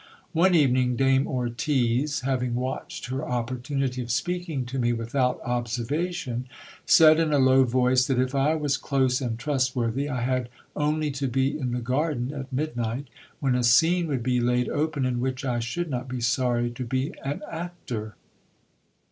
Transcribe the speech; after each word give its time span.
One 0.33 0.55
evening, 0.55 0.95
Dame 0.95 1.27
Ortiz, 1.27 2.21
having 2.21 2.55
watched 2.55 3.05
her 3.09 3.23
opportunity 3.23 4.01
of 4.01 4.09
speaking 4.09 4.65
to 4.65 4.79
me 4.79 4.93
with 4.93 5.13
out 5.13 5.39
observation, 5.45 6.47
said 6.87 7.19
in 7.19 7.31
a 7.31 7.37
low 7.37 7.65
voice, 7.65 8.07
that 8.07 8.17
if 8.17 8.33
I 8.33 8.55
was 8.55 8.77
close 8.77 9.21
and 9.21 9.37
trustworthy, 9.37 10.09
I 10.09 10.21
had 10.21 10.49
only 10.75 11.11
to 11.11 11.27
be 11.27 11.55
in 11.55 11.71
the 11.71 11.81
garden 11.81 12.33
at 12.33 12.51
midnight, 12.51 13.09
when 13.39 13.53
a 13.53 13.63
scene 13.63 14.07
would 14.07 14.23
be 14.23 14.39
laid 14.41 14.69
open 14.69 15.05
in 15.05 15.19
which 15.19 15.45
I 15.45 15.59
should 15.59 15.91
not 15.91 16.07
be 16.07 16.19
sorry 16.19 16.71
to 16.71 16.83
be 16.83 17.13
an 17.23 17.43
actor. 17.47 18.15